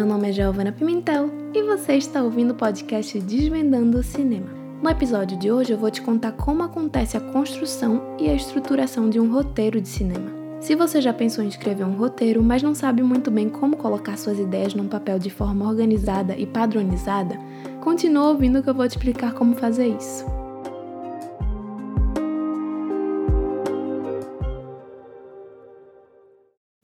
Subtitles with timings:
[0.00, 4.48] Meu nome é Giovana Pimentel e você está ouvindo o podcast Desvendando o Cinema.
[4.82, 9.10] No episódio de hoje eu vou te contar como acontece a construção e a estruturação
[9.10, 10.32] de um roteiro de cinema.
[10.58, 14.16] Se você já pensou em escrever um roteiro, mas não sabe muito bem como colocar
[14.16, 17.38] suas ideias num papel de forma organizada e padronizada,
[17.82, 20.24] continua ouvindo que eu vou te explicar como fazer isso.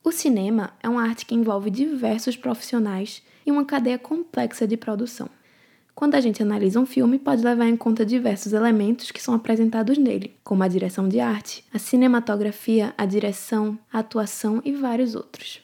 [0.07, 5.29] O cinema é uma arte que envolve diversos profissionais e uma cadeia complexa de produção.
[5.93, 9.97] Quando a gente analisa um filme, pode levar em conta diversos elementos que são apresentados
[9.97, 15.61] nele, como a direção de arte, a cinematografia, a direção, a atuação e vários outros.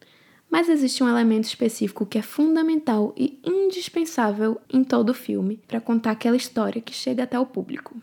[0.52, 6.12] Mas existe um elemento específico que é fundamental e indispensável em todo filme para contar
[6.12, 7.96] aquela história que chega até o público.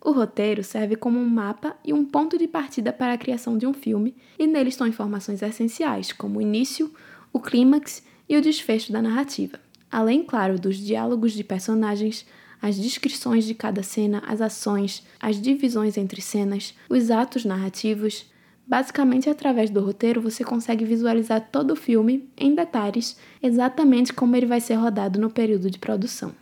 [0.00, 3.66] O roteiro serve como um mapa e um ponto de partida para a criação de
[3.66, 6.92] um filme, e nele estão informações essenciais, como o início,
[7.32, 9.58] o clímax e o desfecho da narrativa.
[9.90, 12.24] Além, claro, dos diálogos de personagens,
[12.60, 18.26] as descrições de cada cena, as ações, as divisões entre cenas, os atos narrativos.
[18.66, 24.46] Basicamente, através do roteiro, você consegue visualizar todo o filme em detalhes, exatamente como ele
[24.46, 26.34] vai ser rodado no período de produção.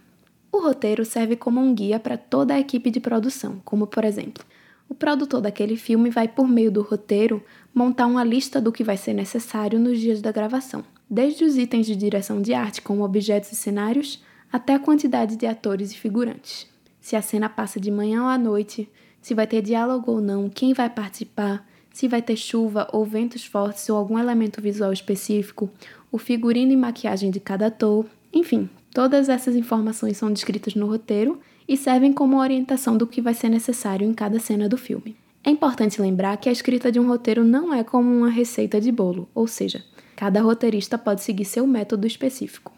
[0.57, 4.43] O roteiro serve como um guia para toda a equipe de produção, como por exemplo,
[4.89, 8.97] o produtor daquele filme vai, por meio do roteiro, montar uma lista do que vai
[8.97, 13.53] ser necessário nos dias da gravação, desde os itens de direção de arte, como objetos
[13.53, 16.67] e cenários, até a quantidade de atores e figurantes.
[17.03, 18.89] Se a cena passa de manhã ou à noite,
[19.21, 23.45] se vai ter diálogo ou não, quem vai participar, se vai ter chuva ou ventos
[23.45, 25.69] fortes ou algum elemento visual específico,
[26.11, 31.39] o figurino e maquiagem de cada ator, enfim, Todas essas informações são descritas no roteiro
[31.69, 35.15] e servem como orientação do que vai ser necessário em cada cena do filme.
[35.45, 38.91] É importante lembrar que a escrita de um roteiro não é como uma receita de
[38.91, 39.85] bolo, ou seja,
[40.17, 42.73] cada roteirista pode seguir seu método específico.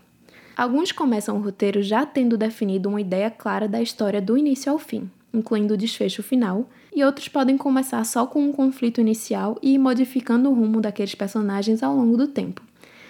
[0.57, 4.79] Alguns começam o roteiro já tendo definido uma ideia clara da história do início ao
[4.81, 9.75] fim, incluindo o desfecho final, e outros podem começar só com um conflito inicial e
[9.75, 12.61] ir modificando o rumo daqueles personagens ao longo do tempo.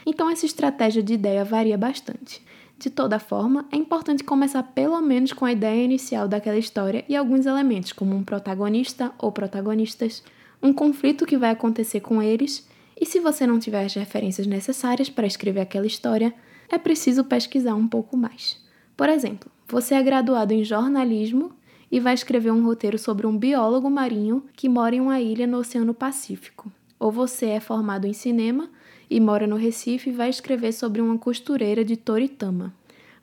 [0.05, 2.47] Então, essa estratégia de ideia varia bastante.
[2.79, 7.17] De toda forma, é importante começar pelo menos com a ideia inicial daquela história e
[7.17, 10.23] alguns elementos, como um protagonista ou protagonistas,
[10.63, 12.69] um conflito que vai acontecer com eles,
[13.01, 16.33] e se você não tiver as referências necessárias para escrever aquela história,
[16.71, 18.61] é preciso pesquisar um pouco mais.
[18.97, 21.53] Por exemplo, você é graduado em jornalismo
[21.91, 25.59] e vai escrever um roteiro sobre um biólogo marinho que mora em uma ilha no
[25.59, 26.71] Oceano Pacífico.
[26.99, 28.71] Ou você é formado em cinema
[29.11, 32.75] e mora no Recife, vai escrever sobre uma costureira de Toritama.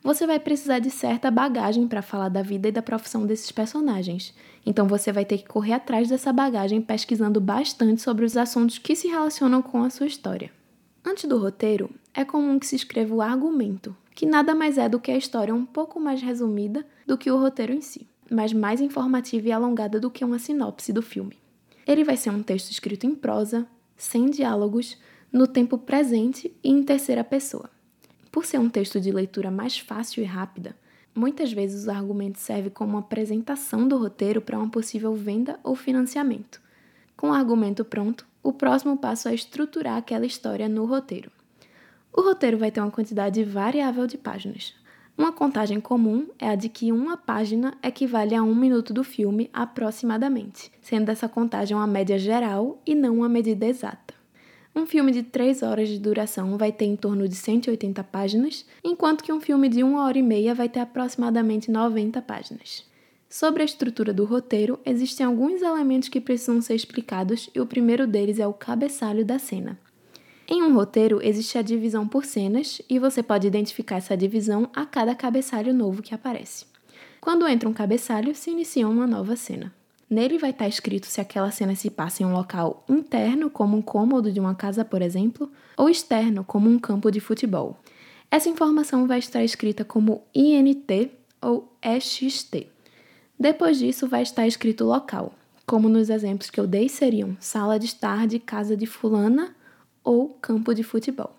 [0.02, 4.32] Você vai precisar de certa bagagem para falar da vida e da profissão desses personagens.
[4.64, 8.94] Então você vai ter que correr atrás dessa bagagem pesquisando bastante sobre os assuntos que
[8.94, 10.52] se relacionam com a sua história.
[11.04, 15.00] Antes do roteiro, é comum que se escreva o argumento, que nada mais é do
[15.00, 18.80] que a história um pouco mais resumida do que o roteiro em si, mas mais
[18.80, 21.36] informativa e alongada do que uma sinopse do filme.
[21.86, 23.66] Ele vai ser um texto escrito em prosa,
[23.96, 24.96] sem diálogos,
[25.36, 27.68] no tempo presente e em terceira pessoa.
[28.32, 30.74] Por ser um texto de leitura mais fácil e rápida,
[31.14, 35.74] muitas vezes o argumento serve como uma apresentação do roteiro para uma possível venda ou
[35.74, 36.58] financiamento.
[37.14, 41.30] Com o argumento pronto, o próximo passo é estruturar aquela história no roteiro.
[42.10, 44.72] O roteiro vai ter uma quantidade variável de páginas.
[45.18, 49.50] Uma contagem comum é a de que uma página equivale a um minuto do filme
[49.52, 54.05] aproximadamente, sendo essa contagem uma média geral e não uma medida exata.
[54.76, 59.24] Um filme de 3 horas de duração vai ter em torno de 180 páginas, enquanto
[59.24, 62.84] que um filme de 1 hora e meia vai ter aproximadamente 90 páginas.
[63.26, 68.06] Sobre a estrutura do roteiro, existem alguns elementos que precisam ser explicados e o primeiro
[68.06, 69.78] deles é o cabeçalho da cena.
[70.46, 74.84] Em um roteiro, existe a divisão por cenas e você pode identificar essa divisão a
[74.84, 76.66] cada cabeçalho novo que aparece.
[77.18, 79.74] Quando entra um cabeçalho, se inicia uma nova cena.
[80.08, 83.82] Nele vai estar escrito se aquela cena se passa em um local interno, como um
[83.82, 87.76] cômodo de uma casa, por exemplo, ou externo, como um campo de futebol.
[88.30, 91.10] Essa informação vai estar escrita como INT
[91.40, 92.68] ou EXT.
[93.38, 95.34] Depois disso, vai estar escrito local,
[95.66, 99.54] como nos exemplos que eu dei seriam sala de estar de casa de fulana
[100.04, 101.34] ou campo de futebol.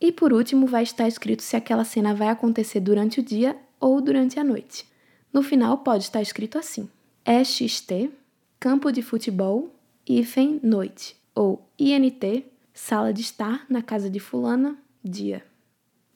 [0.00, 4.00] E por último, vai estar escrito se aquela cena vai acontecer durante o dia ou
[4.00, 4.86] durante a noite.
[5.32, 6.88] No final, pode estar escrito assim:
[7.30, 8.10] EXT,
[8.58, 9.70] campo de futebol,
[10.08, 15.44] hífen noite, ou INT, sala de estar na casa de fulana, dia.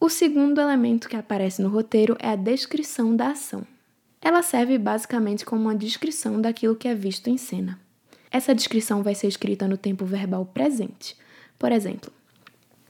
[0.00, 3.66] O segundo elemento que aparece no roteiro é a descrição da ação.
[4.22, 7.78] Ela serve basicamente como uma descrição daquilo que é visto em cena.
[8.30, 11.14] Essa descrição vai ser escrita no tempo verbal presente.
[11.58, 12.10] Por exemplo,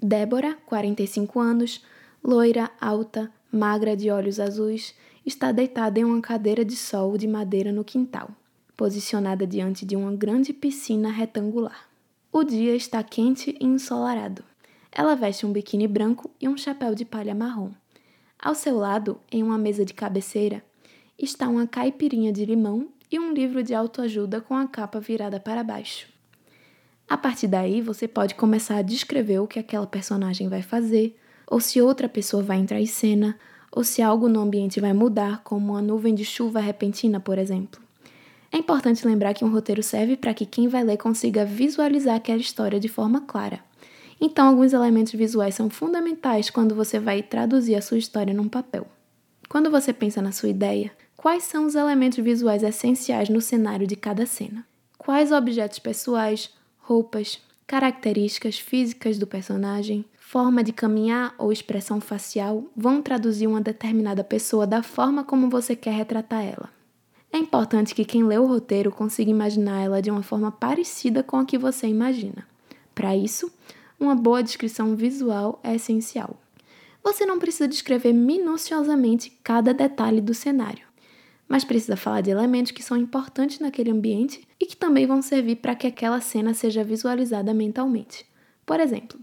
[0.01, 1.85] Débora, 45 anos,
[2.23, 7.73] Loira, alta, magra, de olhos azuis, está deitada em uma cadeira de sol de madeira
[7.73, 8.31] no quintal,
[8.77, 11.89] posicionada diante de uma grande piscina retangular.
[12.33, 14.43] O dia está quente e ensolarado.
[14.91, 17.71] Ela veste um biquíni branco e um chapéu de palha marrom.
[18.39, 20.63] Ao seu lado, em uma mesa de cabeceira,
[21.19, 25.63] está uma caipirinha de limão e um livro de autoajuda com a capa virada para
[25.63, 26.09] baixo.
[27.09, 31.15] A partir daí, você pode começar a descrever o que aquela personagem vai fazer,
[31.47, 33.39] ou se outra pessoa vai entrar em cena,
[33.75, 37.81] ou se algo no ambiente vai mudar, como uma nuvem de chuva repentina, por exemplo.
[38.53, 42.39] É importante lembrar que um roteiro serve para que quem vai ler consiga visualizar aquela
[42.39, 43.61] história de forma clara.
[44.21, 48.87] Então, alguns elementos visuais são fundamentais quando você vai traduzir a sua história num papel.
[49.49, 53.97] Quando você pensa na sua ideia, quais são os elementos visuais essenciais no cenário de
[53.97, 54.67] cada cena?
[54.99, 57.41] Quais objetos pessoais, roupas,
[57.73, 64.67] características físicas do personagem, forma de caminhar ou expressão facial vão traduzir uma determinada pessoa
[64.67, 66.69] da forma como você quer retratar ela.
[67.33, 71.39] É importante que quem lê o roteiro consiga imaginar ela de uma forma parecida com
[71.39, 72.47] a que você imagina.
[72.95, 73.51] Para isso,
[73.99, 76.37] uma boa descrição visual é essencial.
[77.03, 80.85] Você não precisa descrever minuciosamente cada detalhe do cenário,
[81.53, 85.57] mas precisa falar de elementos que são importantes naquele ambiente e que também vão servir
[85.57, 88.25] para que aquela cena seja visualizada mentalmente.
[88.65, 89.21] Por exemplo,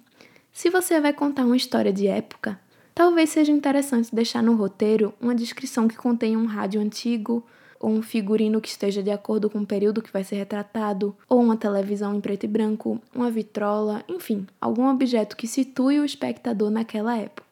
[0.54, 2.60] se você vai contar uma história de época,
[2.94, 7.44] talvez seja interessante deixar no roteiro uma descrição que contenha um rádio antigo,
[7.80, 11.42] ou um figurino que esteja de acordo com o período que vai ser retratado, ou
[11.42, 16.70] uma televisão em preto e branco, uma vitrola, enfim, algum objeto que situe o espectador
[16.70, 17.49] naquela época.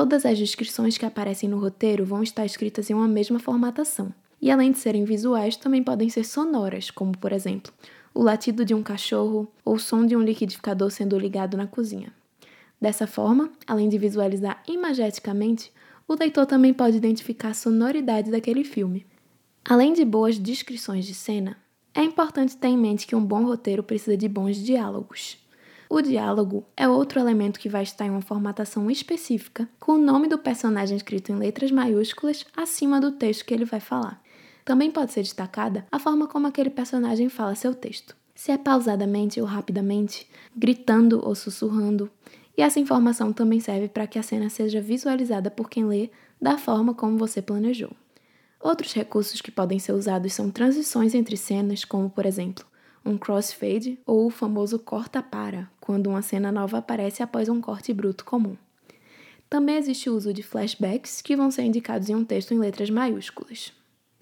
[0.00, 4.50] Todas as descrições que aparecem no roteiro vão estar escritas em uma mesma formatação, e
[4.50, 7.70] além de serem visuais, também podem ser sonoras, como por exemplo,
[8.14, 12.14] o latido de um cachorro ou o som de um liquidificador sendo ligado na cozinha.
[12.80, 15.70] Dessa forma, além de visualizar imageticamente,
[16.08, 19.04] o leitor também pode identificar a sonoridade daquele filme.
[19.62, 21.58] Além de boas descrições de cena,
[21.94, 25.36] é importante ter em mente que um bom roteiro precisa de bons diálogos.
[25.92, 30.28] O diálogo é outro elemento que vai estar em uma formatação específica, com o nome
[30.28, 34.22] do personagem escrito em letras maiúsculas acima do texto que ele vai falar.
[34.64, 38.16] Também pode ser destacada a forma como aquele personagem fala seu texto.
[38.36, 42.08] Se é pausadamente ou rapidamente, gritando ou sussurrando,
[42.56, 46.08] e essa informação também serve para que a cena seja visualizada por quem lê
[46.40, 47.90] da forma como você planejou.
[48.60, 52.64] Outros recursos que podem ser usados são transições entre cenas, como por exemplo,
[53.04, 58.24] um crossfade ou o famoso corta-para, quando uma cena nova aparece após um corte bruto
[58.24, 58.56] comum.
[59.48, 62.88] Também existe o uso de flashbacks, que vão ser indicados em um texto em letras
[62.88, 63.72] maiúsculas.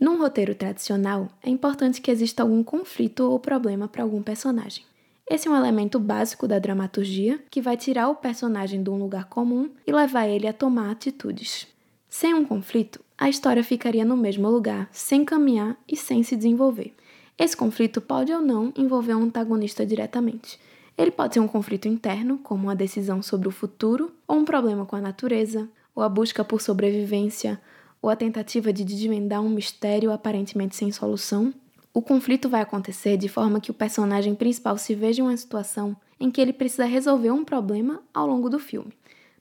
[0.00, 4.84] Num roteiro tradicional, é importante que exista algum conflito ou problema para algum personagem.
[5.28, 9.26] Esse é um elemento básico da dramaturgia que vai tirar o personagem de um lugar
[9.26, 11.66] comum e levar ele a tomar atitudes.
[12.08, 16.94] Sem um conflito, a história ficaria no mesmo lugar, sem caminhar e sem se desenvolver.
[17.38, 20.58] Esse conflito pode ou não envolver um antagonista diretamente.
[20.96, 24.84] Ele pode ser um conflito interno, como uma decisão sobre o futuro, ou um problema
[24.84, 27.60] com a natureza, ou a busca por sobrevivência,
[28.02, 31.54] ou a tentativa de desvendar um mistério aparentemente sem solução,
[31.94, 35.96] o conflito vai acontecer de forma que o personagem principal se veja em uma situação
[36.18, 38.92] em que ele precisa resolver um problema ao longo do filme.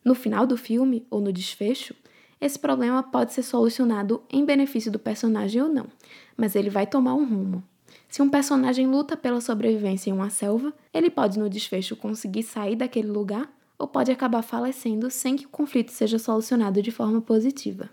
[0.03, 1.95] No final do filme, ou no desfecho,
[2.39, 5.87] esse problema pode ser solucionado em benefício do personagem ou não,
[6.35, 7.63] mas ele vai tomar um rumo.
[8.09, 12.75] Se um personagem luta pela sobrevivência em uma selva, ele pode no desfecho conseguir sair
[12.75, 17.89] daquele lugar ou pode acabar falecendo sem que o conflito seja solucionado de forma positiva.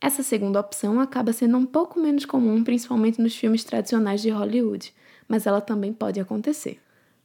[0.00, 4.92] Essa segunda opção acaba sendo um pouco menos comum, principalmente nos filmes tradicionais de Hollywood,
[5.26, 6.78] mas ela também pode acontecer.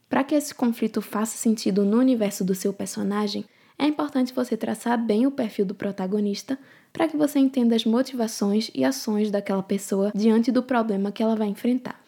[0.09, 3.45] Para que esse conflito faça sentido no universo do seu personagem,
[3.77, 6.57] é importante você traçar bem o perfil do protagonista
[6.91, 11.35] para que você entenda as motivações e ações daquela pessoa diante do problema que ela
[11.35, 12.01] vai enfrentar.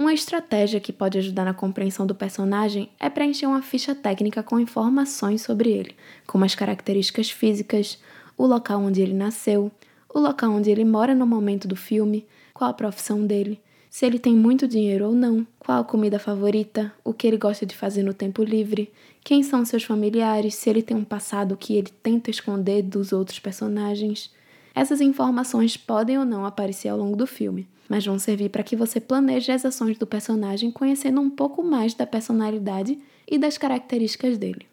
[0.00, 4.58] Uma estratégia que pode ajudar na compreensão do personagem é preencher uma ficha técnica com
[4.58, 5.94] informações sobre ele,
[6.26, 7.98] como as características físicas,
[8.34, 9.70] o local onde ele nasceu,
[10.08, 14.18] o local onde ele mora no momento do filme, qual a profissão dele, se ele
[14.18, 18.02] tem muito dinheiro ou não, qual a comida favorita, o que ele gosta de fazer
[18.02, 18.90] no tempo livre,
[19.22, 23.38] quem são seus familiares, se ele tem um passado que ele tenta esconder dos outros
[23.38, 24.32] personagens.
[24.74, 28.76] Essas informações podem ou não aparecer ao longo do filme, mas vão servir para que
[28.76, 32.96] você planeje as ações do personagem conhecendo um pouco mais da personalidade
[33.28, 34.68] e das características dele.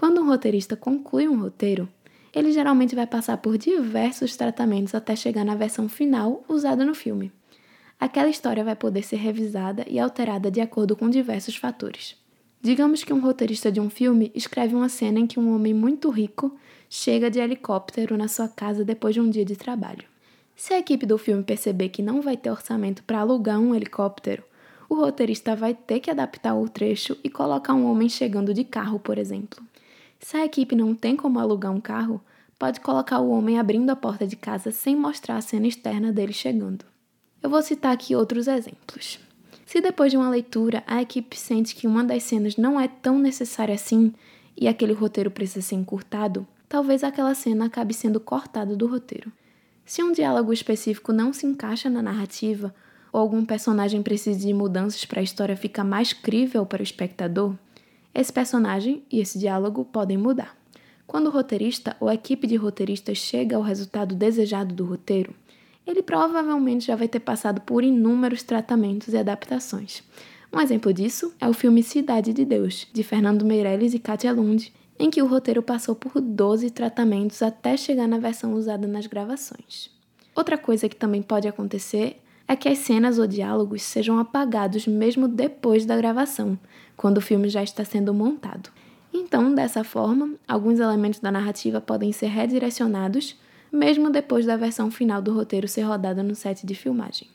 [0.00, 1.86] Quando um roteirista conclui um roteiro,
[2.34, 7.30] ele geralmente vai passar por diversos tratamentos até chegar na versão final usada no filme.
[8.00, 12.16] Aquela história vai poder ser revisada e alterada de acordo com diversos fatores.
[12.62, 16.08] Digamos que um roteirista de um filme escreve uma cena em que um homem muito
[16.08, 16.56] rico
[16.88, 20.04] chega de helicóptero na sua casa depois de um dia de trabalho.
[20.58, 24.42] Se a equipe do filme perceber que não vai ter orçamento para alugar um helicóptero,
[24.88, 28.98] o roteirista vai ter que adaptar o trecho e colocar um homem chegando de carro,
[28.98, 29.64] por exemplo.
[30.18, 32.20] Se a equipe não tem como alugar um carro,
[32.58, 36.32] pode colocar o homem abrindo a porta de casa sem mostrar a cena externa dele
[36.32, 36.84] chegando.
[37.40, 39.20] Eu vou citar aqui outros exemplos.
[39.64, 43.16] Se depois de uma leitura a equipe sente que uma das cenas não é tão
[43.16, 44.12] necessária assim
[44.56, 49.30] e aquele roteiro precisa ser encurtado, talvez aquela cena acabe sendo cortada do roteiro.
[49.88, 52.74] Se um diálogo específico não se encaixa na narrativa,
[53.10, 57.54] ou algum personagem precisa de mudanças para a história ficar mais crível para o espectador,
[58.14, 60.54] esse personagem e esse diálogo podem mudar.
[61.06, 65.34] Quando o roteirista ou a equipe de roteiristas chega ao resultado desejado do roteiro,
[65.86, 70.02] ele provavelmente já vai ter passado por inúmeros tratamentos e adaptações.
[70.52, 74.70] Um exemplo disso é o filme Cidade de Deus, de Fernando Meirelles e Katia Lund,
[74.98, 79.90] em que o roteiro passou por 12 tratamentos até chegar na versão usada nas gravações.
[80.34, 85.28] Outra coisa que também pode acontecer é que as cenas ou diálogos sejam apagados mesmo
[85.28, 86.58] depois da gravação,
[86.96, 88.70] quando o filme já está sendo montado.
[89.12, 93.36] Então, dessa forma, alguns elementos da narrativa podem ser redirecionados
[93.72, 97.28] mesmo depois da versão final do roteiro ser rodada no set de filmagem.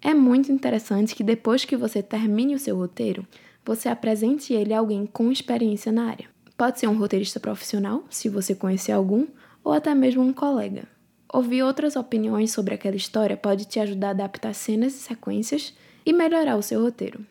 [0.00, 3.26] É muito interessante que depois que você termine o seu roteiro,
[3.64, 6.33] você apresente ele a alguém com experiência na área.
[6.56, 9.26] Pode ser um roteirista profissional, se você conhecer algum,
[9.62, 10.86] ou até mesmo um colega.
[11.32, 15.74] Ouvir outras opiniões sobre aquela história pode te ajudar a adaptar cenas e sequências
[16.06, 17.26] e melhorar o seu roteiro.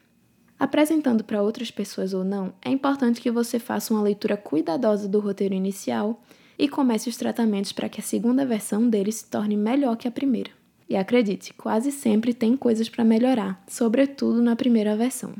[0.59, 5.19] Apresentando para outras pessoas ou não, é importante que você faça uma leitura cuidadosa do
[5.19, 6.21] roteiro inicial
[6.59, 10.11] e comece os tratamentos para que a segunda versão dele se torne melhor que a
[10.11, 10.51] primeira.
[10.89, 15.33] E acredite, quase sempre tem coisas para melhorar, sobretudo na primeira versão.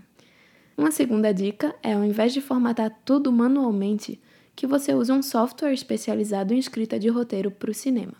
[0.76, 4.20] Uma segunda dica é, ao invés de formatar tudo manualmente,
[4.56, 8.14] que você use um software especializado em escrita de roteiro para o cinema.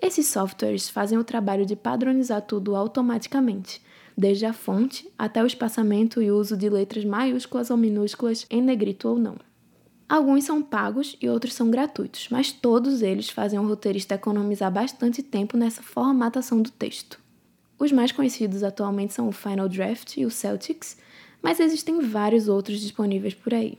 [0.00, 3.80] Esses softwares fazem o trabalho de padronizar tudo automaticamente,
[4.18, 9.08] desde a fonte até o espaçamento e uso de letras maiúsculas ou minúsculas em negrito
[9.08, 9.36] ou não.
[10.08, 15.22] Alguns são pagos e outros são gratuitos, mas todos eles fazem o roteirista economizar bastante
[15.22, 17.18] tempo nessa formatação do texto.
[17.78, 20.98] Os mais conhecidos atualmente são o Final Draft e o Celtics,
[21.42, 23.78] mas existem vários outros disponíveis por aí.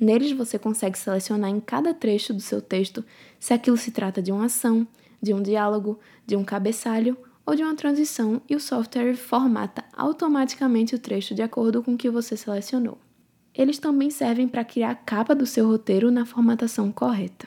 [0.00, 3.04] Neles você consegue selecionar em cada trecho do seu texto
[3.38, 4.86] se aquilo se trata de uma ação,
[5.22, 10.94] de um diálogo, de um cabeçalho ou de uma transição e o software formata automaticamente
[10.94, 12.98] o trecho de acordo com o que você selecionou
[13.54, 17.46] eles também servem para criar a capa do seu roteiro na formatação correta.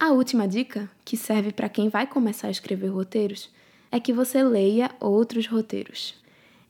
[0.00, 3.50] A última dica, que serve para quem vai começar a escrever roteiros,
[3.92, 6.14] é que você leia outros roteiros.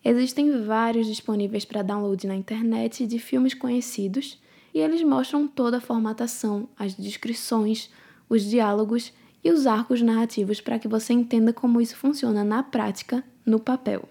[0.08, 4.40] Existem vários disponíveis para download na internet de filmes conhecidos
[4.72, 7.90] e eles mostram toda a formatação, as descrições,
[8.28, 13.24] os diálogos e os arcos narrativos para que você entenda como isso funciona na prática,
[13.44, 14.08] no papel.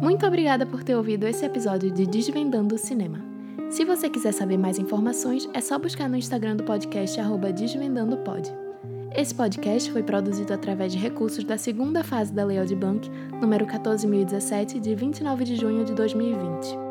[0.00, 3.22] Muito obrigada por ter ouvido esse episódio de Desvendando o Cinema.
[3.68, 7.20] Se você quiser saber mais informações, é só buscar no Instagram do podcast
[7.54, 8.69] desvendandopod.
[9.14, 14.80] Esse podcast foi produzido através de recursos da segunda fase da Lei Bank, número 14.017,
[14.80, 16.89] de 29 de junho de 2020.